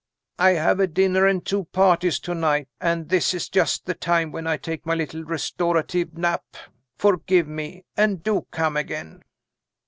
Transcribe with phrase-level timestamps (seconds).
[0.39, 4.31] "I have a dinner and two parties to night, and this is just the time
[4.31, 6.57] when I take my little restorative nap.
[6.97, 9.21] Forgive me and do come again!"